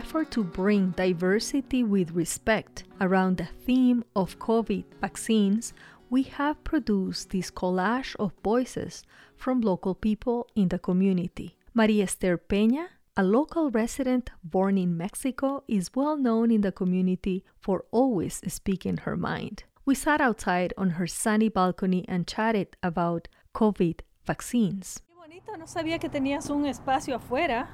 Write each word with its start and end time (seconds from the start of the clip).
Effort 0.00 0.30
to 0.30 0.42
bring 0.42 0.92
diversity 0.92 1.84
with 1.84 2.12
respect 2.12 2.84
around 3.02 3.36
the 3.36 3.44
theme 3.66 4.02
of 4.16 4.38
COVID 4.38 4.84
vaccines, 4.98 5.74
we 6.08 6.22
have 6.22 6.64
produced 6.64 7.28
this 7.28 7.50
collage 7.50 8.16
of 8.18 8.32
voices 8.42 9.04
from 9.36 9.60
local 9.60 9.94
people 9.94 10.46
in 10.56 10.68
the 10.68 10.78
community. 10.78 11.54
Maria 11.74 12.04
Esther 12.04 12.38
Peña, 12.38 12.86
a 13.14 13.22
local 13.22 13.70
resident 13.70 14.30
born 14.42 14.78
in 14.78 14.96
Mexico, 14.96 15.64
is 15.68 15.94
well 15.94 16.16
known 16.16 16.50
in 16.50 16.62
the 16.62 16.72
community 16.72 17.44
for 17.60 17.84
always 17.90 18.40
speaking 18.48 18.96
her 18.96 19.18
mind. 19.18 19.64
We 19.84 19.94
sat 19.94 20.22
outside 20.22 20.72
on 20.78 20.90
her 20.90 21.06
sunny 21.06 21.50
balcony 21.50 22.06
and 22.08 22.26
chatted 22.26 22.74
about 22.82 23.28
COVID 23.54 24.00
vaccines. 24.26 25.02
Qué 25.06 25.14
bonito, 25.14 25.56
no 25.58 25.66
sabía 25.66 26.00
que 26.00 26.08
tenías 26.08 26.48
un 26.48 26.64
espacio 26.64 27.16
afuera. 27.16 27.68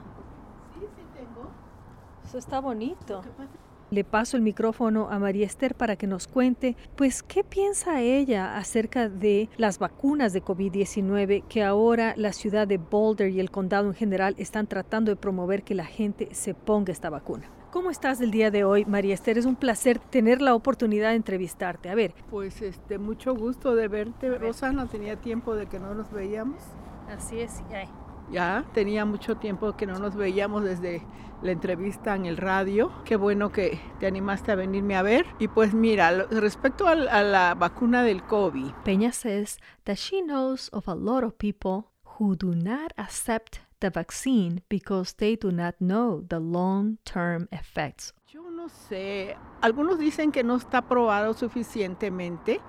Eso 2.26 2.38
está 2.38 2.60
bonito. 2.60 3.22
¿Qué 3.22 3.30
pasa? 3.30 3.50
Le 3.88 4.02
paso 4.02 4.36
el 4.36 4.42
micrófono 4.42 5.08
a 5.10 5.18
María 5.20 5.46
Esther 5.46 5.76
para 5.76 5.94
que 5.94 6.08
nos 6.08 6.26
cuente, 6.26 6.76
pues, 6.96 7.22
qué 7.22 7.44
piensa 7.44 8.02
ella 8.02 8.56
acerca 8.56 9.08
de 9.08 9.48
las 9.56 9.78
vacunas 9.78 10.32
de 10.32 10.42
COVID-19 10.42 11.44
que 11.48 11.62
ahora 11.62 12.14
la 12.16 12.32
ciudad 12.32 12.66
de 12.66 12.78
Boulder 12.78 13.30
y 13.30 13.38
el 13.38 13.52
condado 13.52 13.86
en 13.86 13.94
general 13.94 14.34
están 14.38 14.66
tratando 14.66 15.12
de 15.12 15.16
promover 15.16 15.62
que 15.62 15.76
la 15.76 15.84
gente 15.84 16.28
se 16.32 16.52
ponga 16.52 16.90
esta 16.90 17.10
vacuna. 17.10 17.48
¿Cómo 17.70 17.90
estás 17.90 18.20
el 18.20 18.32
día 18.32 18.50
de 18.50 18.64
hoy, 18.64 18.84
María 18.86 19.14
Esther? 19.14 19.38
Es 19.38 19.46
un 19.46 19.54
placer 19.54 20.00
tener 20.00 20.42
la 20.42 20.56
oportunidad 20.56 21.10
de 21.10 21.16
entrevistarte. 21.16 21.88
A 21.88 21.94
ver, 21.94 22.12
Pues 22.28 22.62
este, 22.62 22.98
mucho 22.98 23.36
gusto 23.36 23.76
de 23.76 23.86
verte, 23.86 24.36
Rosa. 24.36 24.72
No 24.72 24.88
tenía 24.88 25.14
tiempo 25.16 25.54
de 25.54 25.66
que 25.66 25.78
no 25.78 25.94
nos 25.94 26.10
veíamos. 26.10 26.60
así 27.08 27.38
es. 27.38 27.62
ay. 27.72 27.86
Ya 28.30 28.64
tenía 28.74 29.04
mucho 29.04 29.36
tiempo 29.36 29.76
que 29.76 29.86
no 29.86 29.98
nos 29.98 30.16
veíamos 30.16 30.64
desde 30.64 31.02
la 31.42 31.52
entrevista 31.52 32.14
en 32.16 32.26
el 32.26 32.36
radio. 32.36 32.90
Qué 33.04 33.16
bueno 33.16 33.52
que 33.52 33.78
te 34.00 34.06
animaste 34.06 34.52
a 34.52 34.54
venirme 34.56 34.96
a 34.96 35.02
ver. 35.02 35.26
Y 35.38 35.48
pues 35.48 35.74
mira, 35.74 36.10
respecto 36.30 36.88
al- 36.88 37.08
a, 37.08 37.22
la 37.22 37.54
vacuna 37.54 38.02
del 38.02 38.22
COVID, 38.24 38.72
Peña 38.84 39.12
says 39.12 39.58
that 39.84 39.96
she 39.96 40.22
knows 40.22 40.68
of 40.72 40.88
a 40.88 40.94
lot 40.94 41.22
of 41.22 41.34
people 41.38 41.90
who 42.18 42.34
do 42.34 42.54
not 42.54 42.92
accept 42.96 43.58
the 43.78 43.90
vaccine 43.90 44.62
because 44.68 45.14
they 45.16 45.36
do 45.36 45.52
not 45.52 45.76
know 45.78 46.22
the 46.28 46.40
long 46.40 46.96
term 47.04 47.46
effects. 47.52 48.12
yo 48.26 48.50
no 48.50 48.68
sé, 48.68 49.36
algunos 49.60 49.98
dicen 49.98 50.32
que 50.32 50.42
no 50.42 50.56
está 50.56 50.82
probado 50.88 51.32
suficientemente, 51.34 52.60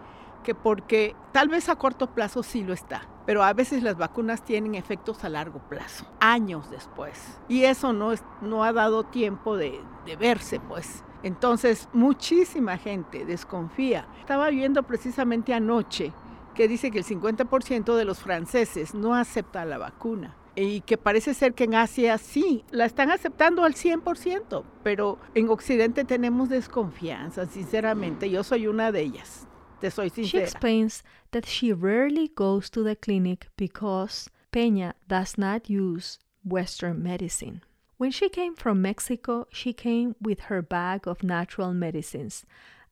que 0.44 0.54
porque 0.54 1.16
tal 1.32 1.48
vez 1.50 1.70
a 1.70 1.76
corto 1.78 2.08
plazo 2.14 2.44
sí 2.44 2.64
lo 2.64 2.74
está, 2.74 3.02
pero 3.28 3.44
a 3.44 3.54
veces 3.54 3.84
las 3.84 3.98
vacunas 3.98 4.44
tienen 4.44 4.74
efectos 4.74 5.24
a 5.24 5.30
largo 5.30 5.60
plazo, 5.70 6.08
años 6.20 6.72
después, 6.72 7.38
y 7.48 7.66
eso 7.66 7.94
no, 7.94 8.64
ha 8.64 8.74
dado 8.74 9.04
tiempo 9.04 9.58
de, 9.58 9.80
de 10.06 10.16
verse, 10.16 10.60
pues. 10.60 11.04
Entonces, 11.24 11.90
muchísima 11.94 12.78
gente 12.78 13.26
desconfía. 13.26 14.08
Estaba 14.22 14.50
viendo 14.50 14.84
precisamente 14.84 15.54
anoche 15.54 16.14
que 16.56 16.68
dice 16.68 16.90
que 16.90 17.00
el 17.00 17.06
50% 17.06 17.96
de 17.96 18.06
los 18.06 18.20
franceses 18.20 18.96
no 18.96 19.14
acepta 19.14 19.66
la 19.66 19.78
vacuna 19.78 20.36
y 20.56 20.82
que 20.82 20.98
parece 20.98 21.36
ser 21.36 21.54
que 21.54 21.66
en 21.66 21.76
Asia 21.76 22.18
sí, 22.18 22.64
la 22.72 22.86
están 22.86 23.12
aceptando 23.12 23.64
al 23.64 23.76
100%, 23.76 24.64
pero 24.84 25.20
en 25.36 25.50
Occidente 25.50 26.04
tenemos 26.04 26.50
desconfianza, 26.50 27.46
sinceramente. 27.46 28.30
Yo 28.30 28.44
soy 28.44 28.66
una 28.66 28.92
de 28.92 29.02
ellas, 29.02 29.48
She 29.82 30.38
explains 30.38 31.04
that 31.32 31.46
she 31.46 31.72
rarely 31.72 32.30
goes 32.30 32.70
to 32.72 32.84
the 32.84 32.96
clinic 32.96 33.48
because 33.58 34.30
Peña 34.52 34.94
does 35.08 35.38
not 35.38 35.70
use 35.70 36.20
Western 36.44 37.04
medicine. 37.04 37.62
When 37.98 38.12
she 38.12 38.30
came 38.30 38.56
from 38.56 38.82
Mexico, 38.82 39.48
she 39.52 39.74
came 39.74 40.16
with 40.22 40.42
her 40.42 40.62
bag 40.62 41.08
of 41.08 41.24
natural 41.24 41.74
medicines, 41.74 42.46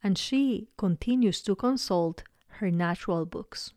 and 0.03 0.17
she 0.17 0.67
continues 0.77 1.41
to 1.43 1.55
consult 1.55 2.23
her 2.59 2.71
natural 2.71 3.25
books. 3.25 3.73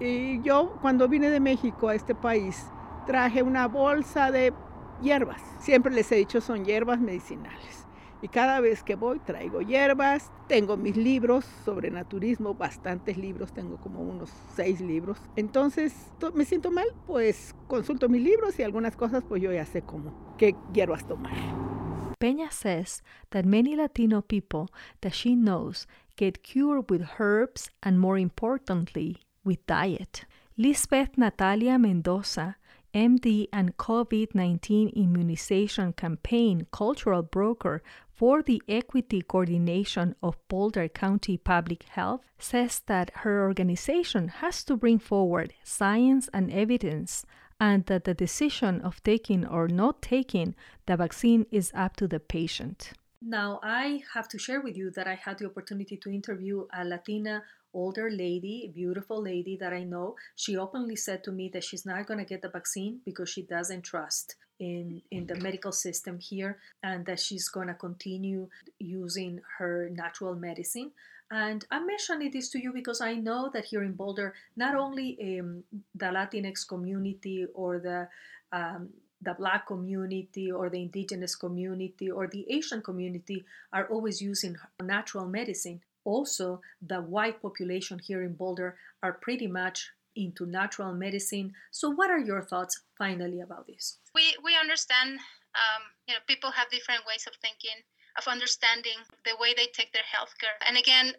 Y 0.00 0.40
yo 0.42 0.78
cuando 0.80 1.08
vine 1.08 1.30
de 1.30 1.40
México 1.40 1.88
a 1.88 1.94
este 1.94 2.14
país 2.14 2.56
traje 3.06 3.42
una 3.42 3.68
bolsa 3.68 4.30
de 4.30 4.52
hierbas. 5.02 5.40
Siempre 5.60 5.92
les 5.92 6.10
he 6.12 6.16
dicho 6.16 6.40
son 6.40 6.64
hierbas 6.64 7.00
medicinales. 7.00 7.86
Y 8.22 8.28
cada 8.28 8.60
vez 8.60 8.82
que 8.82 8.96
voy 8.96 9.18
traigo 9.20 9.62
hierbas, 9.62 10.30
tengo 10.46 10.76
mis 10.76 10.96
libros 10.96 11.44
sobre 11.64 11.90
naturismo, 11.90 12.54
bastantes 12.54 13.16
libros, 13.16 13.52
tengo 13.52 13.78
como 13.78 14.00
unos 14.02 14.30
seis 14.54 14.80
libros. 14.80 15.18
Entonces 15.36 15.94
to- 16.18 16.32
me 16.32 16.44
siento 16.44 16.70
mal, 16.70 16.86
pues 17.06 17.54
consulto 17.66 18.08
mis 18.08 18.22
libros 18.22 18.58
y 18.58 18.62
algunas 18.62 18.94
cosas 18.96 19.24
pues 19.28 19.40
yo 19.42 19.52
ya 19.52 19.64
sé 19.64 19.82
cómo, 19.82 20.34
qué 20.36 20.54
hierbas 20.74 21.06
tomar. 21.06 21.32
Peña 22.18 22.50
says 22.50 23.02
that 23.30 23.44
many 23.46 23.74
Latino 23.74 24.20
people 24.20 24.66
that 25.00 25.12
she 25.14 25.34
knows 25.34 25.86
get 26.18 26.42
cured 26.42 26.90
with 26.90 27.02
herbs 27.18 27.70
and, 27.82 27.98
more 27.98 28.18
importantly, 28.20 29.16
with 29.42 29.58
diet. 29.66 30.26
Lisbeth 30.56 31.16
Natalia 31.16 31.78
Mendoza, 31.78 32.58
MD 32.92 33.48
and 33.52 33.74
COVID 33.78 34.34
19 34.34 34.90
immunization 34.94 35.94
campaign 35.94 36.66
cultural 36.70 37.22
broker 37.22 37.82
for 38.20 38.42
the 38.42 38.62
Equity 38.68 39.22
Coordination 39.22 40.14
of 40.22 40.36
Boulder 40.46 40.88
County 40.88 41.38
Public 41.38 41.84
Health, 41.84 42.20
says 42.38 42.82
that 42.84 43.10
her 43.24 43.40
organization 43.40 44.28
has 44.28 44.62
to 44.64 44.76
bring 44.76 44.98
forward 44.98 45.54
science 45.64 46.28
and 46.34 46.52
evidence 46.52 47.24
and 47.58 47.86
that 47.86 48.04
the 48.04 48.12
decision 48.12 48.82
of 48.82 49.02
taking 49.04 49.46
or 49.46 49.68
not 49.68 50.02
taking 50.02 50.54
the 50.84 50.98
vaccine 50.98 51.46
is 51.50 51.72
up 51.74 51.96
to 51.96 52.06
the 52.06 52.20
patient. 52.20 52.92
Now, 53.22 53.58
I 53.62 54.02
have 54.12 54.28
to 54.28 54.38
share 54.38 54.60
with 54.60 54.76
you 54.76 54.90
that 54.96 55.06
I 55.06 55.14
had 55.14 55.38
the 55.38 55.46
opportunity 55.46 55.96
to 55.96 56.10
interview 56.10 56.66
a 56.74 56.84
Latina 56.84 57.42
older 57.72 58.10
lady, 58.10 58.70
beautiful 58.74 59.22
lady 59.22 59.56
that 59.62 59.72
I 59.72 59.84
know. 59.84 60.16
She 60.36 60.58
openly 60.58 60.96
said 60.96 61.24
to 61.24 61.32
me 61.32 61.48
that 61.54 61.64
she's 61.64 61.86
not 61.86 62.06
going 62.06 62.18
to 62.18 62.26
get 62.26 62.42
the 62.42 62.50
vaccine 62.50 63.00
because 63.02 63.30
she 63.30 63.44
doesn't 63.44 63.80
trust 63.80 64.36
in, 64.60 65.02
in 65.10 65.26
the 65.26 65.34
medical 65.36 65.72
system 65.72 66.18
here 66.18 66.58
and 66.82 67.04
that 67.06 67.18
she's 67.18 67.48
going 67.48 67.66
to 67.66 67.74
continue 67.74 68.48
using 68.78 69.40
her 69.58 69.90
natural 69.90 70.36
medicine. 70.36 70.92
And 71.32 71.64
I'm 71.70 71.86
mentioning 71.86 72.30
this 72.30 72.50
to 72.50 72.62
you 72.62 72.72
because 72.72 73.00
I 73.00 73.14
know 73.14 73.50
that 73.52 73.64
here 73.64 73.82
in 73.82 73.92
Boulder, 73.92 74.34
not 74.56 74.74
only 74.74 75.40
um, 75.40 75.64
the 75.94 76.06
Latinx 76.06 76.66
community 76.68 77.46
or 77.54 77.78
the 77.78 78.08
um, 78.52 78.90
the 79.22 79.34
black 79.34 79.66
community 79.66 80.50
or 80.50 80.70
the 80.70 80.80
indigenous 80.80 81.36
community 81.36 82.10
or 82.10 82.26
the 82.26 82.46
Asian 82.50 82.80
community 82.80 83.44
are 83.72 83.86
always 83.86 84.22
using 84.22 84.56
natural 84.82 85.26
medicine. 85.26 85.80
Also, 86.04 86.60
the 86.80 87.02
white 87.02 87.42
population 87.42 87.98
here 87.98 88.22
in 88.22 88.32
Boulder 88.32 88.76
are 89.02 89.12
pretty 89.12 89.46
much 89.46 89.90
into 90.20 90.46
natural 90.46 90.92
medicine. 90.92 91.54
So, 91.70 91.90
what 91.90 92.10
are 92.10 92.18
your 92.18 92.42
thoughts 92.42 92.80
finally 92.98 93.40
about 93.40 93.66
this? 93.66 93.98
we 94.14 94.36
we 94.42 94.56
understand 94.56 95.18
um, 95.54 95.82
you 96.06 96.14
know 96.14 96.20
people 96.26 96.50
have 96.50 96.70
different 96.70 97.06
ways 97.06 97.26
of 97.26 97.34
thinking 97.40 97.78
of 98.18 98.26
understanding 98.26 98.98
the 99.24 99.38
way 99.38 99.54
they 99.54 99.70
take 99.70 99.92
their 99.92 100.06
healthcare 100.06 100.58
and 100.66 100.76
again 100.76 101.14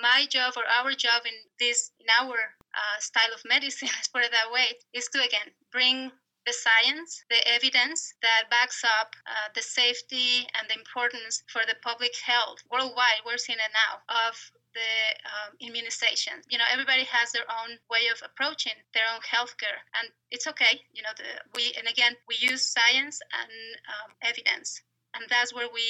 my 0.00 0.26
job 0.30 0.54
or 0.56 0.64
our 0.66 0.92
job 0.92 1.22
in 1.26 1.34
this 1.58 1.90
in 1.98 2.06
our 2.20 2.38
uh, 2.74 2.98
style 2.98 3.32
of 3.34 3.42
medicine 3.44 3.88
let's 3.94 4.08
put 4.08 4.22
it 4.22 4.32
that 4.32 4.52
way 4.52 4.66
is 4.92 5.08
to 5.08 5.18
again 5.18 5.50
bring 5.72 6.10
the 6.46 6.54
science 6.54 7.24
the 7.28 7.42
evidence 7.48 8.14
that 8.22 8.46
backs 8.50 8.84
up 8.84 9.14
uh, 9.26 9.50
the 9.54 9.62
safety 9.62 10.46
and 10.54 10.70
the 10.70 10.78
importance 10.78 11.42
for 11.50 11.62
the 11.66 11.74
public 11.82 12.14
health 12.24 12.62
worldwide 12.70 13.26
we're 13.26 13.38
seeing 13.38 13.58
it 13.58 13.74
now 13.74 13.98
of 14.28 14.34
the 14.76 14.92
um, 15.24 15.50
immunization. 15.58 16.44
You 16.52 16.58
know, 16.58 16.68
everybody 16.70 17.04
has 17.08 17.32
their 17.32 17.48
own 17.48 17.80
way 17.90 18.12
of 18.12 18.20
approaching 18.20 18.76
their 18.92 19.08
own 19.08 19.24
healthcare, 19.24 19.80
and 19.96 20.12
it's 20.30 20.46
okay. 20.52 20.84
You 20.92 21.02
know, 21.02 21.14
the, 21.16 21.28
we 21.56 21.72
and 21.80 21.88
again 21.88 22.12
we 22.28 22.36
use 22.38 22.62
science 22.62 23.18
and 23.32 23.50
um, 23.88 24.10
evidence, 24.22 24.84
and 25.16 25.24
that's 25.32 25.54
where 25.56 25.72
we 25.72 25.88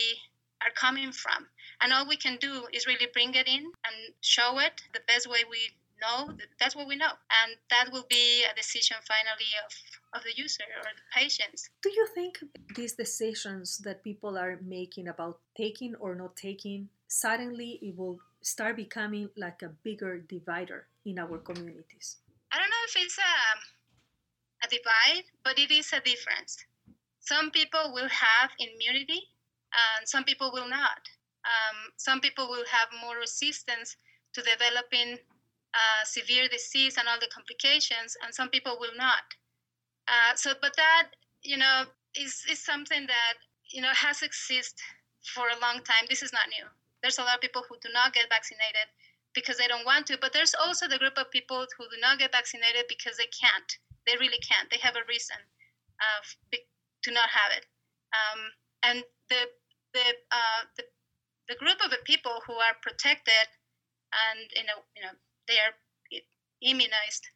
are 0.62 0.72
coming 0.72 1.10
from. 1.10 1.50
And 1.82 1.92
all 1.92 2.08
we 2.08 2.16
can 2.16 2.38
do 2.40 2.64
is 2.72 2.86
really 2.86 3.08
bring 3.12 3.34
it 3.34 3.48
in 3.48 3.64
and 3.66 3.96
show 4.22 4.58
it 4.58 4.80
the 4.94 5.04
best 5.06 5.28
way 5.28 5.42
we 5.50 5.74
know. 6.00 6.32
That's 6.58 6.76
what 6.76 6.86
we 6.86 6.96
know, 6.96 7.12
and 7.42 7.50
that 7.70 7.90
will 7.92 8.06
be 8.08 8.44
a 8.46 8.54
decision 8.54 8.96
finally 9.02 9.50
of 9.66 9.72
of 10.14 10.22
the 10.22 10.34
user 10.38 10.64
or 10.78 10.90
the 10.94 11.06
patients. 11.12 11.68
Do 11.82 11.90
you 11.90 12.06
think 12.14 12.38
these 12.76 12.94
decisions 12.94 13.78
that 13.78 14.04
people 14.04 14.38
are 14.38 14.58
making 14.62 15.08
about 15.08 15.40
taking 15.58 15.94
or 15.96 16.14
not 16.14 16.36
taking 16.36 16.88
suddenly 17.08 17.78
it 17.82 17.96
will 17.96 18.18
start 18.46 18.76
becoming 18.76 19.28
like 19.36 19.62
a 19.62 19.68
bigger 19.82 20.18
divider 20.18 20.86
in 21.04 21.18
our 21.18 21.38
communities? 21.38 22.16
I 22.52 22.58
don't 22.58 22.70
know 22.70 22.84
if 22.86 22.94
it's 22.96 23.18
a, 23.18 23.34
a 24.64 24.68
divide, 24.70 25.24
but 25.44 25.58
it 25.58 25.70
is 25.70 25.92
a 25.92 26.00
difference. 26.00 26.64
Some 27.20 27.50
people 27.50 27.92
will 27.92 28.08
have 28.08 28.50
immunity, 28.58 29.20
and 29.74 30.08
some 30.08 30.24
people 30.24 30.50
will 30.52 30.68
not. 30.68 31.02
Um, 31.42 31.90
some 31.96 32.20
people 32.20 32.46
will 32.48 32.64
have 32.70 32.88
more 33.02 33.16
resistance 33.18 33.96
to 34.34 34.42
developing 34.42 35.18
uh, 35.74 36.02
severe 36.04 36.48
disease 36.48 36.96
and 36.98 37.08
all 37.08 37.18
the 37.18 37.30
complications, 37.34 38.16
and 38.22 38.34
some 38.34 38.48
people 38.48 38.76
will 38.78 38.96
not. 38.96 39.26
Uh, 40.06 40.34
so, 40.36 40.54
but 40.62 40.76
that 40.76 41.08
you 41.42 41.56
know 41.56 41.84
is 42.14 42.46
is 42.50 42.60
something 42.62 43.06
that 43.06 43.34
you 43.70 43.82
know, 43.82 43.92
has 43.94 44.22
existed 44.22 44.82
for 45.34 45.48
a 45.48 45.60
long 45.60 45.82
time. 45.82 46.06
This 46.08 46.22
is 46.22 46.32
not 46.32 46.48
new. 46.48 46.66
There's 47.02 47.18
a 47.18 47.22
lot 47.22 47.36
of 47.36 47.40
people 47.40 47.64
who 47.68 47.76
do 47.82 47.88
not 47.92 48.14
get 48.14 48.28
vaccinated 48.28 48.88
because 49.34 49.58
they 49.58 49.68
don't 49.68 49.84
want 49.84 50.06
to, 50.08 50.18
but 50.20 50.32
there's 50.32 50.54
also 50.54 50.88
the 50.88 50.98
group 50.98 51.18
of 51.18 51.30
people 51.30 51.66
who 51.76 51.84
do 51.92 52.00
not 52.00 52.18
get 52.18 52.32
vaccinated 52.32 52.86
because 52.88 53.16
they 53.16 53.28
can't. 53.28 53.78
They 54.06 54.16
really 54.16 54.40
can't. 54.40 54.70
They 54.70 54.80
have 54.80 54.96
a 54.96 55.04
reason 55.08 55.36
uh, 56.00 56.20
to 57.02 57.10
not 57.12 57.28
have 57.30 57.52
it. 57.52 57.66
Um, 58.16 58.40
and 58.82 59.04
the 59.28 59.48
the, 59.92 60.06
uh, 60.30 60.62
the 60.76 60.84
the 61.48 61.56
group 61.56 61.78
of 61.84 61.90
the 61.90 62.02
people 62.04 62.42
who 62.46 62.54
are 62.54 62.76
protected 62.82 63.46
and 64.12 64.50
you 64.54 64.64
know 64.64 64.82
you 64.96 65.02
know 65.02 65.14
they 65.48 65.58
are 65.58 65.74
immunized 66.62 67.28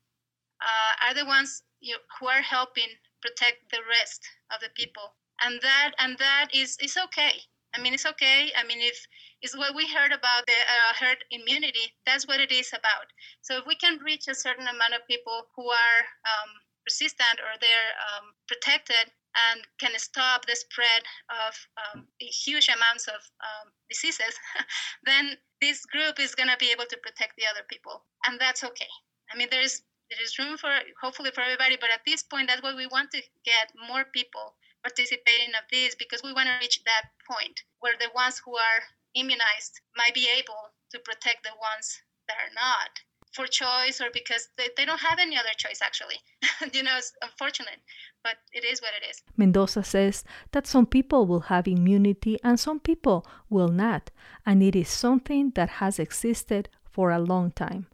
uh, 0.60 1.06
are 1.08 1.14
the 1.14 1.24
ones 1.24 1.62
you 1.80 1.94
know, 1.94 2.00
who 2.18 2.28
are 2.28 2.42
helping 2.42 2.88
protect 3.22 3.70
the 3.70 3.80
rest 3.88 4.22
of 4.52 4.60
the 4.60 4.70
people 4.74 5.14
and 5.42 5.60
that 5.62 5.92
and 5.98 6.18
that 6.18 6.48
is 6.52 6.76
is 6.82 6.96
okay 6.96 7.49
i 7.74 7.80
mean 7.80 7.94
it's 7.94 8.06
okay. 8.06 8.50
I 8.56 8.64
mean 8.66 8.80
if 8.80 9.06
it's 9.42 9.56
what 9.56 9.74
we 9.74 9.88
heard 9.88 10.12
about 10.12 10.46
the 10.46 10.52
uh, 10.52 10.92
herd 11.00 11.24
immunity. 11.30 11.96
That's 12.04 12.26
what 12.26 12.40
it 12.40 12.52
is 12.52 12.70
about. 12.70 13.08
So 13.40 13.58
if 13.58 13.64
we 13.66 13.74
can 13.74 13.98
reach 14.04 14.28
a 14.28 14.34
certain 14.34 14.68
amount 14.68 14.94
of 14.94 15.06
people 15.08 15.48
who 15.56 15.68
are 15.68 16.00
um, 16.28 16.50
resistant 16.84 17.40
or 17.40 17.56
they're 17.60 17.92
um, 18.12 18.36
protected 18.48 19.12
and 19.48 19.62
can 19.78 19.96
stop 19.98 20.44
the 20.44 20.56
spread 20.56 21.02
of 21.30 21.54
um, 21.78 22.08
huge 22.18 22.68
amounts 22.68 23.06
of 23.06 23.20
um, 23.40 23.72
diseases, 23.88 24.34
then 25.06 25.36
this 25.60 25.86
group 25.86 26.18
is 26.18 26.34
going 26.34 26.50
to 26.50 26.56
be 26.58 26.70
able 26.72 26.86
to 26.90 26.98
protect 26.98 27.36
the 27.38 27.46
other 27.48 27.64
people, 27.68 28.02
and 28.26 28.40
that's 28.40 28.64
okay. 28.64 28.90
I 29.32 29.38
mean, 29.38 29.48
there 29.50 29.62
is 29.62 29.82
there 30.10 30.20
is 30.20 30.36
room 30.38 30.58
for 30.58 30.72
hopefully 31.00 31.30
for 31.30 31.42
everybody, 31.42 31.78
but 31.80 31.90
at 31.94 32.02
this 32.04 32.24
point, 32.24 32.48
that's 32.48 32.62
what 32.62 32.74
we 32.74 32.88
want 32.88 33.12
to 33.12 33.22
get 33.46 33.70
more 33.86 34.04
people 34.12 34.58
participating 34.82 35.54
of 35.54 35.64
this 35.70 35.94
because 35.94 36.22
we 36.22 36.32
want 36.32 36.48
to 36.48 36.58
reach 36.60 36.82
that 36.84 37.10
point 37.28 37.62
where 37.80 37.94
the 37.98 38.10
ones 38.14 38.40
who 38.44 38.56
are 38.56 38.80
immunized 39.14 39.80
might 39.96 40.14
be 40.14 40.28
able 40.28 40.72
to 40.90 40.98
protect 41.00 41.42
the 41.44 41.54
ones 41.60 42.02
that 42.28 42.36
are 42.38 42.54
not 42.54 43.00
for 43.32 43.46
choice 43.46 44.00
or 44.00 44.10
because 44.12 44.48
they, 44.56 44.68
they 44.76 44.84
don't 44.84 45.00
have 45.00 45.18
any 45.18 45.36
other 45.36 45.54
choice 45.56 45.80
actually. 45.82 46.16
You 46.74 46.82
know 46.82 46.96
it's 46.98 47.12
unfortunate 47.22 47.80
but 48.22 48.36
it 48.52 48.64
is 48.64 48.82
what 48.82 48.92
it 49.00 49.08
is. 49.08 49.22
Mendoza 49.36 49.82
says 49.82 50.24
that 50.52 50.66
some 50.66 50.86
people 50.86 51.26
will 51.26 51.48
have 51.52 51.66
immunity 51.66 52.38
and 52.44 52.60
some 52.60 52.80
people 52.80 53.26
will 53.48 53.68
not 53.68 54.10
and 54.44 54.62
it 54.62 54.76
is 54.76 54.88
something 54.88 55.52
that 55.54 55.80
has 55.80 55.98
existed 55.98 56.68
for 56.84 57.10
a 57.10 57.18
long 57.18 57.52
time. 57.52 57.86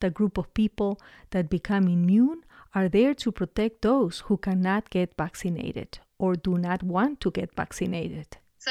The 0.00 0.10
group 0.10 0.38
of 0.38 0.52
people 0.54 1.00
that 1.30 1.50
become 1.50 1.88
immune 1.88 2.44
are 2.74 2.88
there 2.88 3.14
to 3.14 3.32
protect 3.32 3.82
those 3.82 4.20
who 4.26 4.36
cannot 4.36 4.90
get 4.90 5.16
vaccinated 5.16 5.98
or 6.22 6.36
do 6.36 6.54
not 6.56 6.80
want 6.84 7.20
to 7.20 7.28
get 7.32 7.50
vaccinated. 7.62 8.28
So 8.58 8.70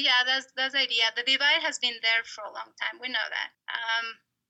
yeah 0.00 0.24
that's 0.24 0.48
that's 0.56 0.72
the 0.72 0.80
idea. 0.88 1.12
The 1.12 1.28
divide 1.28 1.60
has 1.68 1.78
been 1.78 1.98
there 2.00 2.24
for 2.24 2.42
a 2.48 2.56
long 2.58 2.72
time. 2.80 2.96
We 3.04 3.12
know 3.12 3.28
that. 3.36 3.50
Um, 3.68 4.06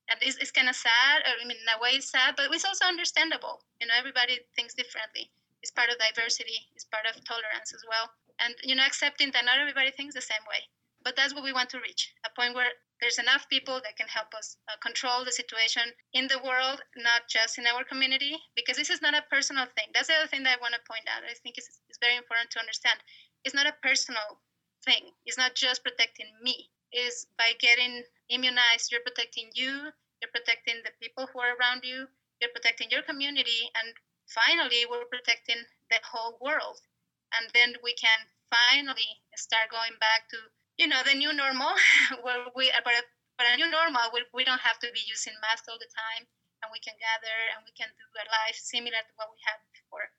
and 0.08 0.18
it's, 0.22 0.38
it's 0.38 0.54
kind 0.54 0.70
of 0.70 0.78
sad. 0.78 1.26
I 1.26 1.42
mean 1.42 1.58
in 1.58 1.74
a 1.74 1.82
way 1.82 1.98
it's 1.98 2.10
sad 2.14 2.38
but 2.38 2.54
it's 2.54 2.64
also 2.64 2.86
understandable. 2.86 3.66
You 3.80 3.88
know 3.88 3.98
everybody 3.98 4.38
thinks 4.54 4.78
differently. 4.78 5.34
It's 5.62 5.74
part 5.74 5.90
of 5.90 5.98
diversity. 5.98 6.70
It's 6.76 6.86
part 6.86 7.10
of 7.10 7.18
tolerance 7.26 7.74
as 7.74 7.82
well. 7.90 8.06
And 8.38 8.54
you 8.62 8.78
know 8.78 8.86
accepting 8.86 9.34
that 9.34 9.44
not 9.44 9.58
everybody 9.58 9.90
thinks 9.90 10.14
the 10.14 10.22
same 10.22 10.46
way. 10.46 10.62
But 11.02 11.18
that's 11.18 11.34
what 11.34 11.42
we 11.42 11.52
want 11.52 11.70
to 11.70 11.82
reach 11.82 12.14
a 12.22 12.30
point 12.38 12.54
where 12.54 12.70
there's 13.00 13.18
enough 13.18 13.48
people 13.48 13.80
that 13.84 13.96
can 13.96 14.08
help 14.08 14.32
us 14.32 14.56
uh, 14.68 14.76
control 14.80 15.24
the 15.24 15.32
situation 15.32 15.82
in 16.14 16.26
the 16.28 16.40
world 16.40 16.80
not 16.96 17.28
just 17.28 17.58
in 17.58 17.66
our 17.66 17.84
community 17.84 18.36
because 18.56 18.76
this 18.76 18.90
is 18.90 19.02
not 19.02 19.14
a 19.14 19.24
personal 19.30 19.66
thing. 19.76 19.88
That's 19.92 20.08
the 20.08 20.14
other 20.14 20.28
thing 20.28 20.42
that 20.44 20.56
i 20.56 20.60
want 20.60 20.74
to 20.74 20.88
point 20.88 21.04
out. 21.12 21.22
I 21.22 21.34
think 21.34 21.58
it's, 21.58 21.80
it's 21.96 22.04
very 22.04 22.20
important 22.20 22.52
to 22.52 22.60
understand. 22.60 23.00
It's 23.40 23.56
not 23.56 23.64
a 23.64 23.80
personal 23.80 24.44
thing. 24.84 25.16
It's 25.24 25.40
not 25.40 25.56
just 25.56 25.80
protecting 25.80 26.28
me. 26.44 26.68
Is 26.92 27.24
by 27.40 27.56
getting 27.58 28.04
immunized, 28.28 28.92
you're 28.92 29.00
protecting 29.00 29.48
you, 29.56 29.88
you're 30.20 30.36
protecting 30.36 30.84
the 30.84 30.92
people 31.00 31.24
who 31.24 31.40
are 31.40 31.56
around 31.56 31.88
you, 31.88 32.04
you're 32.40 32.52
protecting 32.52 32.92
your 32.92 33.00
community, 33.00 33.72
and 33.80 33.96
finally, 34.28 34.84
we're 34.84 35.08
protecting 35.08 35.56
the 35.88 35.96
whole 36.04 36.36
world. 36.44 36.84
And 37.32 37.48
then 37.56 37.80
we 37.80 37.96
can 37.96 38.28
finally 38.52 39.24
start 39.34 39.72
going 39.72 39.96
back 39.96 40.28
to, 40.36 40.38
you 40.76 40.86
know, 40.86 41.00
the 41.00 41.16
new 41.16 41.32
normal, 41.32 41.72
where 42.22 42.44
we, 42.54 42.70
but, 42.84 42.92
but 43.40 43.48
a 43.48 43.56
new 43.56 43.72
normal, 43.72 44.12
we, 44.12 44.20
we 44.36 44.44
don't 44.44 44.62
have 44.62 44.78
to 44.84 44.88
be 44.92 45.00
using 45.08 45.34
masks 45.40 45.68
all 45.68 45.80
the 45.80 45.90
time, 45.90 46.28
and 46.60 46.68
we 46.70 46.80
can 46.84 46.96
gather 47.00 47.36
and 47.56 47.64
we 47.64 47.72
can 47.72 47.88
do 47.88 48.06
a 48.20 48.24
life 48.28 48.56
similar 48.60 49.00
to 49.00 49.12
what 49.16 49.32
we 49.32 49.40
had 49.48 49.58
before 49.72 50.12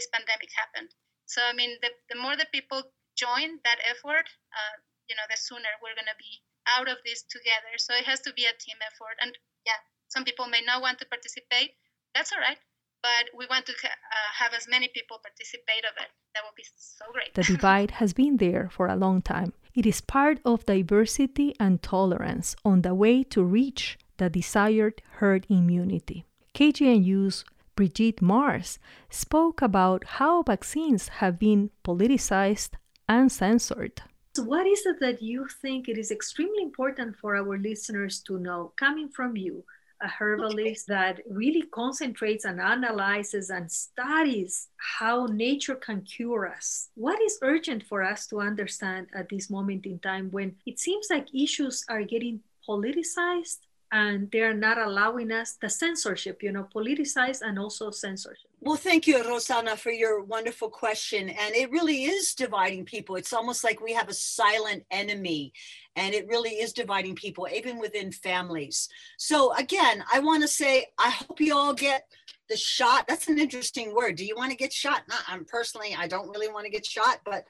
this 0.00 0.08
pandemic 0.08 0.48
happened. 0.56 0.96
So, 1.28 1.44
I 1.44 1.52
mean, 1.52 1.76
the, 1.84 1.92
the 2.08 2.16
more 2.16 2.40
the 2.40 2.48
people 2.48 2.80
join 3.20 3.60
that 3.68 3.84
effort, 3.84 4.24
uh, 4.56 4.80
you 5.12 5.14
know, 5.14 5.28
the 5.28 5.36
sooner 5.36 5.68
we're 5.84 5.92
going 5.92 6.08
to 6.08 6.16
be 6.16 6.40
out 6.64 6.88
of 6.88 6.96
this 7.04 7.20
together. 7.28 7.76
So 7.76 7.92
it 7.92 8.08
has 8.08 8.24
to 8.24 8.32
be 8.32 8.48
a 8.48 8.56
team 8.56 8.80
effort. 8.80 9.20
And 9.20 9.36
yeah, 9.68 9.76
some 10.08 10.24
people 10.24 10.48
may 10.48 10.64
not 10.64 10.80
want 10.80 10.96
to 11.04 11.06
participate. 11.12 11.76
That's 12.16 12.32
all 12.32 12.40
right. 12.40 12.56
But 13.04 13.28
we 13.36 13.44
want 13.52 13.68
to 13.68 13.72
uh, 13.72 14.30
have 14.40 14.56
as 14.56 14.68
many 14.68 14.88
people 14.88 15.20
participate 15.20 15.84
of 15.84 15.94
it. 16.00 16.08
That 16.32 16.44
would 16.48 16.56
be 16.56 16.64
so 16.76 17.04
great. 17.12 17.36
The 17.36 17.44
divide 17.54 17.92
has 17.92 18.12
been 18.12 18.36
there 18.36 18.68
for 18.72 18.88
a 18.88 18.96
long 18.96 19.20
time. 19.20 19.52
It 19.74 19.86
is 19.86 20.00
part 20.00 20.40
of 20.44 20.66
diversity 20.66 21.54
and 21.60 21.82
tolerance 21.82 22.56
on 22.64 22.82
the 22.82 22.94
way 22.94 23.22
to 23.34 23.44
reach 23.44 23.98
the 24.16 24.28
desired 24.28 25.00
herd 25.20 25.46
immunity. 25.48 26.24
KGNU's 26.54 27.44
Brigitte 27.80 28.20
Mars 28.20 28.78
spoke 29.08 29.62
about 29.62 30.04
how 30.20 30.42
vaccines 30.42 31.08
have 31.24 31.38
been 31.38 31.70
politicized 31.82 32.72
and 33.08 33.32
censored. 33.32 34.02
So 34.36 34.42
what 34.42 34.66
is 34.66 34.84
it 34.84 35.00
that 35.00 35.22
you 35.22 35.48
think 35.62 35.88
it 35.88 35.96
is 35.96 36.10
extremely 36.10 36.62
important 36.62 37.16
for 37.16 37.36
our 37.36 37.56
listeners 37.56 38.20
to 38.26 38.38
know 38.38 38.74
coming 38.76 39.08
from 39.08 39.34
you, 39.34 39.64
a 40.02 40.08
herbalist 40.08 40.88
that 40.88 41.22
really 41.30 41.62
concentrates 41.72 42.44
and 42.44 42.60
analyzes 42.60 43.48
and 43.48 43.72
studies 43.72 44.68
how 44.98 45.24
nature 45.24 45.76
can 45.76 46.02
cure 46.02 46.46
us? 46.48 46.90
What 46.96 47.18
is 47.22 47.38
urgent 47.40 47.84
for 47.84 48.02
us 48.02 48.26
to 48.26 48.42
understand 48.42 49.06
at 49.14 49.30
this 49.30 49.48
moment 49.48 49.86
in 49.86 50.00
time 50.00 50.30
when 50.32 50.56
it 50.66 50.78
seems 50.78 51.06
like 51.08 51.34
issues 51.34 51.82
are 51.88 52.02
getting 52.02 52.40
politicized 52.68 53.60
and 53.92 54.30
they're 54.30 54.54
not 54.54 54.78
allowing 54.78 55.32
us 55.32 55.56
the 55.60 55.68
censorship, 55.68 56.42
you 56.42 56.52
know, 56.52 56.66
politicized 56.74 57.42
and 57.42 57.58
also 57.58 57.90
censorship. 57.90 58.48
Well, 58.60 58.76
thank 58.76 59.06
you, 59.06 59.16
Rosana, 59.22 59.76
for 59.76 59.90
your 59.90 60.22
wonderful 60.22 60.68
question. 60.68 61.30
And 61.30 61.54
it 61.54 61.70
really 61.70 62.04
is 62.04 62.34
dividing 62.34 62.84
people. 62.84 63.16
It's 63.16 63.32
almost 63.32 63.64
like 63.64 63.80
we 63.80 63.92
have 63.94 64.08
a 64.08 64.14
silent 64.14 64.84
enemy, 64.90 65.52
and 65.96 66.14
it 66.14 66.28
really 66.28 66.50
is 66.50 66.72
dividing 66.72 67.16
people, 67.16 67.48
even 67.52 67.78
within 67.78 68.12
families. 68.12 68.88
So, 69.16 69.54
again, 69.56 70.04
I 70.12 70.20
want 70.20 70.42
to 70.42 70.48
say, 70.48 70.86
I 70.98 71.10
hope 71.10 71.40
you 71.40 71.56
all 71.56 71.74
get 71.74 72.04
the 72.48 72.56
shot. 72.56 73.08
That's 73.08 73.28
an 73.28 73.38
interesting 73.38 73.94
word. 73.94 74.16
Do 74.16 74.24
you 74.24 74.36
want 74.36 74.50
to 74.50 74.56
get 74.56 74.72
shot? 74.72 75.02
Not, 75.08 75.22
I'm 75.26 75.44
personally, 75.44 75.96
I 75.98 76.06
don't 76.06 76.28
really 76.28 76.48
want 76.48 76.66
to 76.66 76.70
get 76.70 76.86
shot, 76.86 77.20
but 77.24 77.44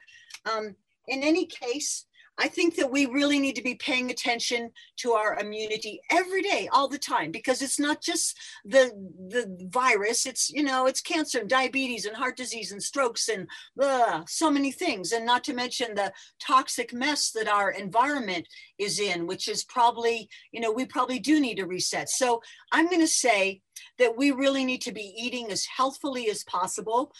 um, 0.51 0.75
in 1.07 1.23
any 1.23 1.45
case, 1.45 2.05
I 2.41 2.47
think 2.47 2.75
that 2.77 2.89
we 2.89 3.05
really 3.05 3.39
need 3.39 3.55
to 3.57 3.61
be 3.61 3.75
paying 3.75 4.09
attention 4.09 4.71
to 4.97 5.11
our 5.11 5.37
immunity 5.39 6.01
every 6.09 6.41
day, 6.41 6.67
all 6.73 6.87
the 6.87 6.97
time, 6.97 7.31
because 7.31 7.61
it's 7.61 7.79
not 7.79 8.01
just 8.01 8.35
the 8.65 8.91
the 9.29 9.69
virus. 9.69 10.25
It's 10.25 10.49
you 10.49 10.63
know 10.63 10.87
it's 10.87 11.01
cancer 11.01 11.37
and 11.39 11.47
diabetes 11.47 12.07
and 12.07 12.15
heart 12.17 12.35
disease 12.35 12.71
and 12.71 12.81
strokes 12.81 13.29
and 13.29 13.47
blah, 13.75 14.23
so 14.27 14.49
many 14.49 14.71
things, 14.71 15.11
and 15.11 15.23
not 15.23 15.43
to 15.43 15.53
mention 15.53 15.93
the 15.93 16.11
toxic 16.39 16.91
mess 16.91 17.29
that 17.31 17.47
our 17.47 17.69
environment 17.69 18.47
is 18.79 18.99
in, 18.99 19.27
which 19.27 19.47
is 19.47 19.63
probably 19.63 20.27
you 20.51 20.59
know 20.59 20.71
we 20.71 20.85
probably 20.85 21.19
do 21.19 21.39
need 21.39 21.59
a 21.59 21.67
reset. 21.67 22.09
So 22.09 22.41
I'm 22.71 22.87
going 22.87 23.01
to 23.01 23.07
say 23.07 23.61
that 23.99 24.17
we 24.17 24.31
really 24.31 24.65
need 24.65 24.81
to 24.81 24.91
be 24.91 25.13
eating 25.15 25.51
as 25.51 25.65
healthfully 25.65 26.27
as 26.29 26.43
possible 26.43 27.11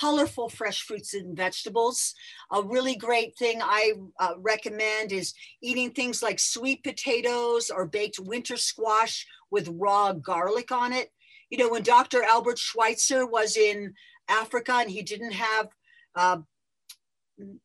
colorful 0.00 0.48
fresh 0.48 0.82
fruits 0.82 1.14
and 1.14 1.36
vegetables. 1.36 2.14
A 2.52 2.62
really 2.62 2.96
great 2.96 3.36
thing 3.36 3.60
I 3.62 3.94
uh, 4.20 4.34
recommend 4.38 5.12
is 5.12 5.34
eating 5.62 5.90
things 5.90 6.22
like 6.22 6.38
sweet 6.38 6.82
potatoes 6.84 7.70
or 7.70 7.86
baked 7.86 8.18
winter 8.18 8.56
squash 8.56 9.26
with 9.50 9.68
raw 9.72 10.12
garlic 10.12 10.70
on 10.70 10.92
it. 10.92 11.10
You 11.50 11.58
know, 11.58 11.70
when 11.70 11.82
Dr. 11.82 12.22
Albert 12.22 12.58
Schweitzer 12.58 13.26
was 13.26 13.56
in 13.56 13.94
Africa 14.28 14.74
and 14.74 14.90
he 14.90 15.02
didn't 15.02 15.32
have 15.32 15.68
uh, 16.14 16.38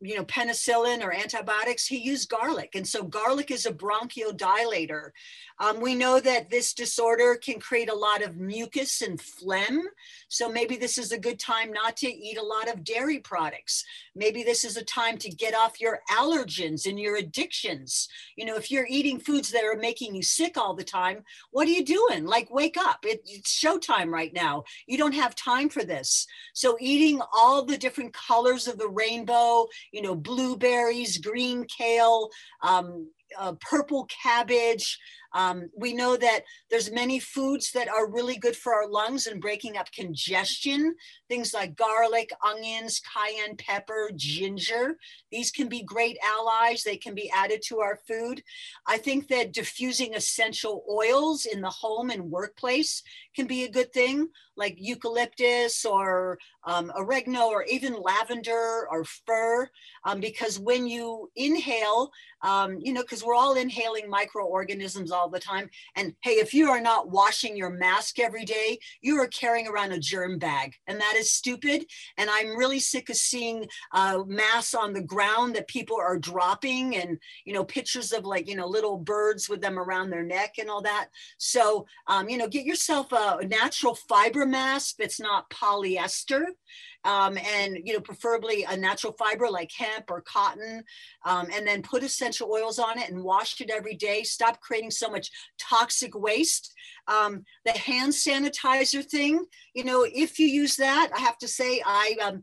you 0.02 0.16
know, 0.16 0.26
penicillin 0.26 1.04
or 1.04 1.14
antibiotics, 1.14 1.88
he 1.88 1.98
used 1.98 2.30
garlic. 2.30 2.72
And 2.76 2.88
so 2.88 3.04
garlic 3.04 3.50
is 3.50 3.66
a 3.66 3.72
bronchodilator. 3.72 5.10
Um, 5.60 5.80
we 5.82 5.96
know 5.96 6.20
that 6.20 6.50
this 6.50 6.74
disorder 6.74 7.36
can 7.36 7.60
create 7.60 7.90
a 7.90 7.96
lot 7.96 8.22
of 8.22 8.38
mucus 8.38 9.02
and 9.02 9.20
phlegm. 9.20 9.82
So 10.28 10.50
maybe 10.50 10.76
this 10.76 10.98
is 10.98 11.12
a 11.12 11.20
good 11.20 11.40
time 11.40 11.72
not 11.72 11.98
to 11.98 12.08
eat 12.08 12.38
a 12.38 12.44
lot 12.44 12.70
of 12.70 12.84
dairy 12.84 13.20
products. 13.20 13.84
Maybe 14.16 14.44
this 14.44 14.64
is 14.64 14.78
a 14.78 14.84
time 14.84 15.18
to 15.20 15.30
get 15.30 15.56
off 15.56 15.82
your 15.82 16.02
allergens 16.12 16.86
and 16.86 17.00
your 17.00 17.18
addictions. 17.18 18.08
You 18.36 18.46
know, 18.46 18.56
if 18.56 18.70
you're 18.70 18.88
eating 18.88 19.20
foods 19.20 19.52
that 19.52 19.64
are 19.64 19.78
making 19.78 20.16
you 20.16 20.24
sick 20.24 20.58
all 20.58 20.76
the 20.76 20.84
time, 20.84 21.24
what 21.52 21.68
are 21.68 21.72
you 21.72 21.86
doing? 21.86 22.26
Like, 22.26 22.52
wake 22.52 22.78
up. 22.78 23.06
It, 23.06 23.22
it's 23.26 23.60
showtime 23.60 24.10
right 24.10 24.34
now. 24.34 24.64
You 24.86 24.98
don't 24.98 25.14
have 25.14 25.36
time 25.36 25.70
for 25.70 25.84
this. 25.84 26.28
So, 26.54 26.78
eating 26.80 27.22
all 27.34 27.64
the 27.64 27.78
different 27.78 28.14
colors 28.14 28.68
of 28.68 28.78
the 28.78 28.90
rainbow 28.90 29.63
you 29.92 30.02
know, 30.02 30.16
blueberries, 30.16 31.18
green 31.18 31.66
kale, 31.66 32.30
um, 32.62 33.10
uh, 33.38 33.54
purple 33.60 34.08
cabbage. 34.24 35.00
Um, 35.34 35.70
we 35.76 35.94
know 35.94 36.16
that 36.18 36.42
there's 36.70 36.92
many 36.92 37.20
foods 37.20 37.72
that 37.72 37.90
are 37.90 38.10
really 38.10 38.38
good 38.38 38.56
for 38.56 38.74
our 38.74 38.88
lungs 38.88 39.28
and 39.28 39.42
breaking 39.42 39.78
up 39.78 39.92
congestion. 39.92 40.96
Things 41.28 41.54
like 41.54 41.76
garlic, 41.76 42.32
onions, 42.46 43.02
cayenne 43.02 43.58
pepper, 43.58 44.12
ginger. 44.16 44.98
These 45.32 45.52
can 45.52 45.68
be 45.68 45.84
great 45.84 46.18
allies. 46.24 46.84
They 46.84 46.98
can 46.98 47.16
be 47.16 47.32
added 47.32 47.62
to 47.68 47.80
our 47.80 48.00
food. 48.08 48.44
I 48.88 48.98
think 48.98 49.28
that 49.30 49.54
diffusing 49.54 50.16
essential 50.16 50.84
oils 50.90 51.46
in 51.46 51.62
the 51.62 51.70
home 51.70 52.10
and 52.10 52.30
workplace 52.32 53.04
can 53.36 53.48
be 53.48 53.64
a 53.64 53.72
good 53.72 53.92
thing, 53.94 54.30
like 54.56 54.76
eucalyptus 54.78 55.86
or 55.86 56.38
um, 56.66 56.92
oregano 56.96 57.48
or 57.48 57.64
even 57.64 57.96
lavender 58.00 58.88
or 58.90 59.04
fir, 59.04 59.70
um, 60.06 60.20
because 60.20 60.60
when 60.60 60.88
you 60.88 61.30
inhale, 61.36 62.12
um, 62.44 62.78
you 62.80 62.94
know, 62.94 63.02
because 63.02 63.24
we're 63.24 63.36
all 63.36 63.56
inhaling 63.56 64.10
microorganisms 64.10 65.12
all 65.12 65.23
the 65.30 65.40
time. 65.40 65.70
And 65.96 66.14
hey, 66.22 66.32
if 66.32 66.54
you 66.54 66.70
are 66.70 66.82
not 66.82 67.10
washing 67.10 67.56
your 67.58 67.70
mask 67.70 68.20
every 68.20 68.46
day, 68.46 68.80
you 69.02 69.20
are 69.20 69.28
carrying 69.28 69.68
around 69.68 69.92
a 69.92 70.00
germ 70.00 70.40
bag, 70.40 70.76
and 70.88 71.00
that 71.00 71.16
is 71.16 71.32
stupid. 71.32 71.86
And 72.18 72.30
I'm 72.30 72.58
really 72.58 72.80
sick 72.80 73.10
of 73.10 73.16
seeing 73.16 73.68
uh, 73.92 74.24
masks 74.26 74.74
on 74.74 74.94
the 74.94 75.02
ground 75.02 75.56
that 75.56 75.68
people 75.68 75.98
are 75.98 76.18
dropping, 76.18 76.96
and 76.96 77.18
you 77.46 77.54
know, 77.54 77.64
pictures 77.64 78.12
of 78.12 78.26
like 78.26 78.48
you 78.48 78.56
know 78.56 78.68
little 78.68 78.98
birds 78.98 79.50
with 79.50 79.62
them 79.62 79.80
around 79.80 80.10
their 80.10 80.24
neck 80.24 80.56
and 80.60 80.70
all 80.70 80.82
that. 80.82 81.10
So 81.38 81.86
um, 82.08 82.30
you 82.30 82.38
know, 82.38 82.48
get 82.48 82.66
yourself 82.66 83.12
a 83.12 83.46
natural 83.46 83.96
fiber 83.96 84.46
mask 84.46 84.96
that's 84.98 85.20
not 85.20 85.50
polyester 85.50 86.46
um, 87.04 87.38
and 87.38 87.78
you 87.84 87.94
know 87.94 88.00
preferably 88.00 88.64
a 88.64 88.76
natural 88.78 89.14
fiber 89.14 89.50
like 89.50 89.72
hemp 89.72 90.10
or 90.10 90.22
cotton 90.22 90.84
um, 91.26 91.48
and 91.54 91.68
then 91.68 91.82
put 91.82 92.04
essential 92.04 92.52
oils 92.52 92.80
on 92.80 93.00
it 93.00 93.10
and 93.10 93.24
wash 93.24 93.60
it 93.62 93.70
every 93.70 93.96
day. 93.96 94.24
Stop 94.24 94.62
creating 94.62 94.92
so 94.92 95.10
much 95.10 95.30
toxic 95.60 96.16
waste. 96.16 96.74
Um, 97.08 97.44
the 97.66 97.78
hand 97.78 98.14
sanitizer 98.14 99.04
thing 99.04 99.46
you 99.74 99.84
know 99.84 100.06
if 100.10 100.40
you 100.40 100.48
use 100.48 100.78
that 100.78 101.12
i 101.14 101.20
have 101.20 101.38
to 101.40 101.50
say 101.50 101.82
i 101.86 102.16
um, 102.24 102.42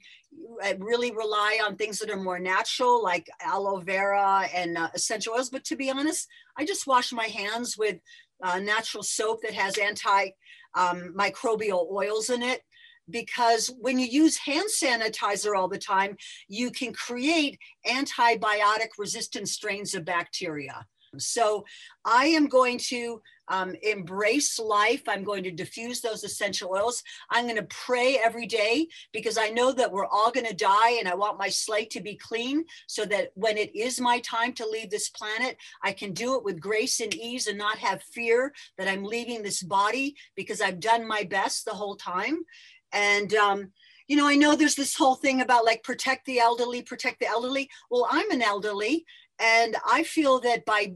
I 0.62 0.76
really 0.78 1.10
rely 1.10 1.58
on 1.64 1.76
things 1.76 1.98
that 1.98 2.10
are 2.10 2.16
more 2.16 2.38
natural, 2.38 3.02
like 3.02 3.28
aloe 3.40 3.80
vera 3.80 4.48
and 4.54 4.78
uh, 4.78 4.88
essential 4.94 5.34
oils. 5.34 5.50
But 5.50 5.64
to 5.64 5.76
be 5.76 5.90
honest, 5.90 6.28
I 6.56 6.64
just 6.64 6.86
wash 6.86 7.12
my 7.12 7.26
hands 7.26 7.76
with 7.76 7.98
uh, 8.42 8.58
natural 8.58 9.02
soap 9.02 9.42
that 9.42 9.54
has 9.54 9.78
anti 9.78 10.30
um, 10.74 11.14
oils 11.18 12.30
in 12.30 12.42
it 12.42 12.62
because 13.09 13.69
when 13.78 13.99
you 13.99 14.07
use 14.07 14.37
hand 14.37 14.69
sanitizer 14.71 15.57
all 15.57 15.69
the 15.69 15.78
time, 15.78 16.16
you 16.49 16.71
can 16.71 16.92
create 16.92 17.59
antibiotic 17.87 18.88
resistant 18.99 19.49
strains 19.49 19.95
of 19.95 20.04
bacteria. 20.04 20.87
So 21.19 21.64
I 22.04 22.26
am 22.26 22.47
going 22.47 22.78
to 22.88 23.21
um, 23.49 23.75
embrace 23.83 24.61
life. 24.61 25.02
I'm 25.09 25.25
going 25.25 25.42
to 25.42 25.50
diffuse 25.50 26.00
those 26.00 26.23
essential 26.23 26.71
oils. 26.71 27.02
I'm 27.30 27.45
going 27.45 27.57
to 27.57 27.64
pray 27.64 28.16
every 28.25 28.47
day 28.47 28.87
because 29.12 29.37
I 29.37 29.49
know 29.49 29.73
that 29.73 29.90
we're 29.90 30.07
all 30.07 30.30
going 30.30 30.47
to 30.47 30.54
die 30.54 30.92
and 30.92 31.09
I 31.09 31.16
want 31.16 31.38
my 31.38 31.49
slate 31.49 31.90
to 31.90 32.00
be 32.00 32.14
clean 32.14 32.64
so 32.87 33.04
that 33.07 33.30
when 33.35 33.59
it 33.59 33.75
is 33.75 34.00
my 34.00 34.21
time 34.21 34.52
to 34.54 34.69
leave 34.69 34.90
this 34.90 35.11
planet, 35.11 35.57
I 35.83 35.92
can 35.92 36.12
do 36.12 36.37
it 36.37 36.45
with 36.45 36.61
grace 36.61 37.00
and 37.00 37.12
ease 37.14 37.49
and 37.49 37.59
not 37.59 37.78
have 37.78 38.02
fear 38.04 38.52
that 38.78 38.87
I'm 38.87 39.02
leaving 39.02 39.42
this 39.42 39.62
body 39.62 40.14
because 40.37 40.61
I've 40.61 40.78
done 40.78 41.07
my 41.07 41.25
best 41.25 41.64
the 41.64 41.73
whole 41.73 41.97
time. 41.97 42.45
And, 42.92 43.35
um, 43.35 43.73
you 44.09 44.16
know, 44.16 44.26
I 44.26 44.35
know 44.35 44.56
there's 44.56 44.75
this 44.75 44.97
whole 44.97 45.14
thing 45.14 45.40
about 45.40 45.64
like 45.64 45.85
protect 45.85 46.26
the 46.26 46.40
elderly, 46.40 46.82
protect 46.82 47.20
the 47.20 47.28
elderly. 47.28 47.70
Well, 47.90 48.09
I'm 48.11 48.30
an 48.30 48.42
elderly, 48.42 49.04
and 49.38 49.76
I 49.87 50.02
feel 50.02 50.40
that 50.40 50.64
by 50.64 50.94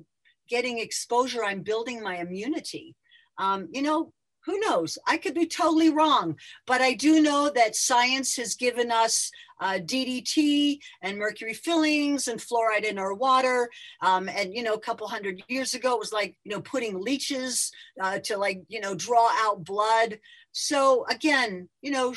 getting 0.49 0.79
exposure, 0.79 1.45
I'm 1.45 1.63
building 1.63 2.03
my 2.03 2.17
immunity. 2.17 2.97
Um, 3.39 3.69
you 3.71 3.83
know, 3.83 4.13
who 4.47 4.59
knows? 4.61 4.99
I 5.07 5.17
could 5.17 5.35
be 5.35 5.47
totally 5.47 5.91
wrong, 5.91 6.37
but 6.67 6.81
I 6.81 6.93
do 6.93 7.21
know 7.23 7.51
that 7.55 7.77
science 7.77 8.37
has 8.37 8.55
given 8.55 8.91
us 8.91 9.31
uh, 9.61 9.79
DDT 9.79 10.79
and 11.03 11.19
mercury 11.19 11.55
fillings 11.55 12.29
and 12.29 12.41
fluoride 12.41 12.85
in 12.85 12.99
our 12.99 13.15
water. 13.15 13.71
Um, 14.03 14.29
and, 14.29 14.55
you 14.55 14.63
know, 14.63 14.75
a 14.75 14.81
couple 14.81 15.09
hundred 15.09 15.43
years 15.49 15.75
ago, 15.75 15.95
it 15.95 16.01
was 16.01 16.13
like, 16.13 16.37
you 16.45 16.53
know, 16.53 16.61
putting 16.61 17.01
leeches 17.01 17.73
uh, 18.01 18.19
to 18.25 18.37
like, 18.37 18.63
you 18.69 18.81
know, 18.81 18.95
draw 18.95 19.29
out 19.41 19.65
blood. 19.65 20.19
So 20.53 21.07
again, 21.09 21.69
you 21.81 21.91
know, 21.91 22.15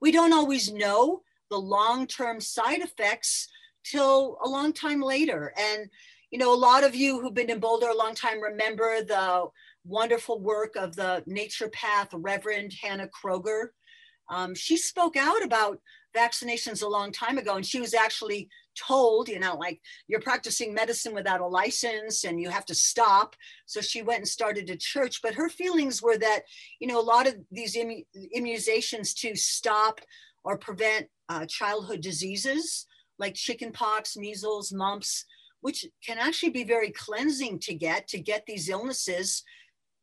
we 0.00 0.12
don't 0.12 0.32
always 0.32 0.72
know 0.72 1.22
the 1.50 1.58
long-term 1.58 2.40
side 2.40 2.80
effects 2.80 3.48
till 3.84 4.38
a 4.44 4.48
long 4.48 4.72
time 4.72 5.00
later. 5.00 5.52
And, 5.56 5.88
you 6.30 6.38
know, 6.38 6.54
a 6.54 6.56
lot 6.56 6.84
of 6.84 6.94
you 6.94 7.20
who've 7.20 7.34
been 7.34 7.50
in 7.50 7.60
Boulder 7.60 7.88
a 7.88 7.96
long 7.96 8.14
time 8.14 8.40
remember 8.40 9.02
the 9.02 9.46
wonderful 9.84 10.40
work 10.40 10.76
of 10.76 10.96
the 10.96 11.22
naturopath 11.28 12.08
Reverend 12.12 12.74
Hanna 12.82 13.08
Kroeger. 13.08 13.68
Um, 14.30 14.54
she 14.54 14.76
spoke 14.76 15.16
out 15.16 15.44
about 15.44 15.80
vaccinations 16.16 16.82
a 16.82 16.88
long 16.88 17.12
time 17.12 17.38
ago, 17.38 17.56
and 17.56 17.66
she 17.66 17.80
was 17.80 17.92
actually 17.92 18.48
told, 18.74 19.28
you 19.28 19.38
know, 19.38 19.56
like 19.56 19.80
you're 20.08 20.20
practicing 20.20 20.72
medicine 20.72 21.14
without 21.14 21.40
a 21.40 21.46
license 21.46 22.24
and 22.24 22.40
you 22.40 22.48
have 22.50 22.64
to 22.66 22.74
stop. 22.74 23.36
So 23.66 23.80
she 23.80 24.02
went 24.02 24.20
and 24.20 24.28
started 24.28 24.70
a 24.70 24.76
church. 24.76 25.20
But 25.22 25.34
her 25.34 25.48
feelings 25.48 26.02
were 26.02 26.18
that, 26.18 26.40
you 26.80 26.88
know, 26.88 27.00
a 27.00 27.02
lot 27.02 27.26
of 27.26 27.36
these 27.52 27.76
immu- 27.76 28.06
immunizations 28.36 29.14
to 29.18 29.36
stop 29.36 30.00
or 30.44 30.58
prevent 30.58 31.08
uh, 31.28 31.46
childhood 31.46 32.00
diseases 32.00 32.86
like 33.18 33.34
chickenpox, 33.34 34.16
measles, 34.16 34.72
mumps, 34.72 35.24
which 35.60 35.86
can 36.04 36.18
actually 36.18 36.50
be 36.50 36.64
very 36.64 36.90
cleansing 36.90 37.58
to 37.60 37.74
get, 37.74 38.08
to 38.08 38.18
get 38.18 38.44
these 38.46 38.68
illnesses 38.68 39.44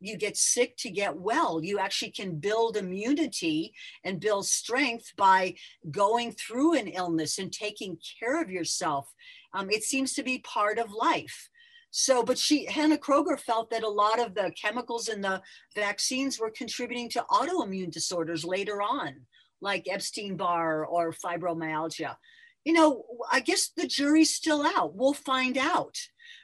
you 0.01 0.17
get 0.17 0.35
sick 0.35 0.75
to 0.77 0.89
get 0.89 1.15
well. 1.15 1.63
You 1.63 1.79
actually 1.79 2.11
can 2.11 2.35
build 2.35 2.75
immunity 2.75 3.73
and 4.03 4.19
build 4.19 4.47
strength 4.47 5.13
by 5.15 5.55
going 5.89 6.33
through 6.33 6.77
an 6.77 6.87
illness 6.87 7.37
and 7.37 7.53
taking 7.53 7.97
care 8.19 8.41
of 8.41 8.49
yourself. 8.49 9.13
Um, 9.53 9.69
it 9.69 9.83
seems 9.83 10.13
to 10.15 10.23
be 10.23 10.39
part 10.39 10.79
of 10.79 10.91
life. 10.91 11.49
So, 11.91 12.23
but 12.23 12.37
she, 12.37 12.65
Hanna 12.65 12.97
Kroeger 12.97 13.39
felt 13.39 13.69
that 13.69 13.83
a 13.83 13.89
lot 13.89 14.19
of 14.19 14.33
the 14.33 14.51
chemicals 14.59 15.07
in 15.07 15.21
the 15.21 15.41
vaccines 15.75 16.39
were 16.39 16.49
contributing 16.49 17.09
to 17.09 17.25
autoimmune 17.29 17.91
disorders 17.91 18.43
later 18.43 18.81
on, 18.81 19.13
like 19.61 19.87
Epstein 19.89 20.35
Barr 20.37 20.85
or 20.85 21.13
fibromyalgia. 21.13 22.15
You 22.63 22.73
know, 22.73 23.03
I 23.31 23.41
guess 23.41 23.71
the 23.75 23.87
jury's 23.87 24.33
still 24.33 24.65
out. 24.75 24.95
We'll 24.95 25.13
find 25.13 25.57
out. 25.57 25.97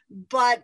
But 0.09 0.63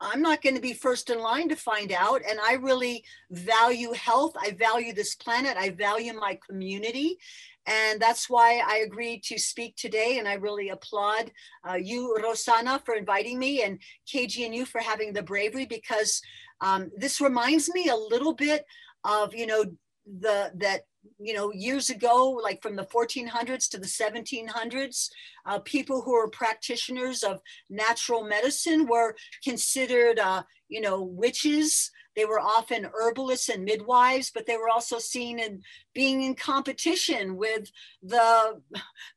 I'm 0.00 0.22
not 0.22 0.42
going 0.42 0.54
to 0.54 0.60
be 0.60 0.74
first 0.74 1.10
in 1.10 1.18
line 1.18 1.48
to 1.48 1.56
find 1.56 1.92
out. 1.92 2.22
And 2.28 2.38
I 2.40 2.54
really 2.54 3.04
value 3.30 3.92
health. 3.92 4.34
I 4.40 4.50
value 4.50 4.92
this 4.92 5.14
planet. 5.14 5.56
I 5.56 5.70
value 5.70 6.12
my 6.12 6.38
community. 6.48 7.18
And 7.66 8.00
that's 8.00 8.30
why 8.30 8.62
I 8.64 8.78
agreed 8.78 9.22
to 9.24 9.38
speak 9.38 9.74
today. 9.76 10.18
And 10.18 10.28
I 10.28 10.34
really 10.34 10.68
applaud 10.68 11.32
uh, 11.68 11.74
you, 11.74 12.16
Rosana, 12.22 12.84
for 12.84 12.94
inviting 12.94 13.38
me 13.38 13.62
and 13.62 13.80
KGNU 14.06 14.66
for 14.66 14.80
having 14.80 15.12
the 15.12 15.22
bravery 15.22 15.66
because 15.66 16.20
um, 16.60 16.90
this 16.96 17.20
reminds 17.20 17.68
me 17.72 17.88
a 17.88 17.96
little 17.96 18.34
bit 18.34 18.64
of, 19.04 19.34
you 19.34 19.46
know, 19.46 19.64
the 20.06 20.52
that 20.54 20.82
you 21.18 21.34
know, 21.34 21.52
years 21.52 21.90
ago, 21.90 22.30
like 22.42 22.62
from 22.62 22.76
the 22.76 22.84
1400s 22.84 23.68
to 23.70 23.78
the 23.78 23.86
1700s, 23.86 25.08
uh, 25.44 25.58
people 25.60 26.02
who 26.02 26.12
were 26.12 26.28
practitioners 26.28 27.22
of 27.22 27.40
natural 27.70 28.24
medicine 28.24 28.86
were 28.86 29.14
considered, 29.42 30.18
uh, 30.18 30.42
you 30.68 30.80
know, 30.80 31.02
witches. 31.02 31.90
They 32.16 32.24
were 32.24 32.40
often 32.40 32.88
herbalists 32.92 33.50
and 33.50 33.64
midwives, 33.64 34.30
but 34.34 34.46
they 34.46 34.56
were 34.56 34.70
also 34.70 34.98
seen 34.98 35.38
in 35.38 35.62
being 35.94 36.22
in 36.22 36.34
competition 36.34 37.36
with 37.36 37.70
the, 38.02 38.60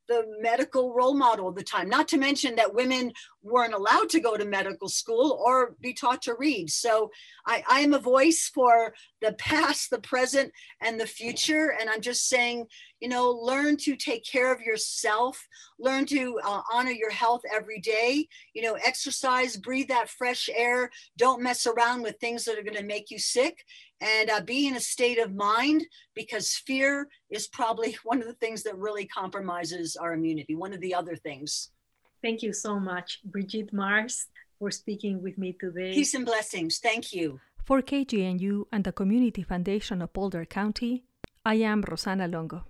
the 0.08 0.26
medical 0.42 0.94
role 0.94 1.16
model 1.16 1.48
of 1.48 1.56
the 1.56 1.64
time. 1.64 1.90
Not 1.90 2.08
to 2.10 2.18
mention 2.18 2.56
that 2.56 2.76
women 2.76 3.14
weren't 3.42 3.74
allowed 3.74 4.10
to 4.10 4.20
go 4.20 4.36
to 4.36 4.46
medical 4.46 4.90
school 4.90 5.42
or 5.44 5.76
be 5.80 5.94
taught 5.94 6.22
to 6.24 6.36
read. 6.36 6.70
So 6.70 7.12
I, 7.46 7.64
I 7.70 7.80
am 7.82 7.94
a 7.94 8.00
voice 8.00 8.50
for 8.54 8.94
the 9.22 9.34
past, 9.34 9.90
the 9.90 10.00
present, 10.00 10.52
and 10.82 11.00
the 11.00 11.08
future. 11.08 11.76
And 11.80 11.90
I'm 11.90 12.02
just 12.02 12.28
saying, 12.28 12.66
you 13.00 13.08
know, 13.08 13.32
learn 13.32 13.78
to 13.78 13.96
take 13.96 14.26
care 14.26 14.54
of 14.54 14.62
yourself, 14.62 15.48
learn 15.80 16.06
to 16.08 16.40
uh, 16.44 16.62
honor 16.72 16.92
your 16.92 17.12
health 17.12 17.42
every 17.54 17.80
day, 17.80 18.28
you 18.54 18.62
know, 18.62 18.74
exercise, 18.74 19.56
breathe 19.56 19.88
that 19.88 20.10
fresh 20.10 20.50
air, 20.54 20.90
don't 21.18 21.42
mess 21.42 21.66
around 21.66 22.02
with 22.02 22.18
things 22.18 22.44
that 22.46 22.58
are 22.58 22.64
going 22.64 22.76
to 22.76 22.84
make 22.84 23.10
you 23.10 23.20
sick, 23.20 23.64
and 24.02 24.30
uh, 24.30 24.42
be 24.42 24.68
in 24.68 24.76
a 24.76 24.82
state 24.82 25.20
of 25.20 25.36
mind 25.36 25.86
because 26.14 26.62
fear 26.66 27.08
is 27.30 27.48
probably 27.48 27.98
one 28.04 28.22
of 28.22 28.28
the 28.28 28.34
things 28.34 28.64
that 28.64 28.78
really 28.78 29.06
compromises 29.06 29.96
our 29.96 30.14
immunity, 30.14 30.56
one 30.56 30.74
of 30.74 30.82
the 30.82 30.94
other 30.94 31.16
things. 31.16 31.70
Thank 32.22 32.44
you 32.44 32.54
so 32.54 32.80
much, 32.80 33.20
Brigitte 33.24 33.72
Mars, 33.72 34.28
for 34.58 34.72
speaking 34.72 35.22
with 35.24 35.38
me 35.38 35.54
today. 35.54 35.94
Peace 35.94 36.14
and 36.14 36.26
blessings. 36.26 36.80
Thank 36.80 37.14
you. 37.14 37.40
For 37.66 37.82
KGNU 37.82 38.66
and 38.72 38.84
the 38.84 38.92
Community 38.92 39.44
Foundation 39.44 40.02
of 40.02 40.12
Boulder 40.12 40.46
County, 40.46 41.04
I 41.46 41.56
am 41.56 41.84
Rosana 41.84 42.32
Longo. 42.32 42.66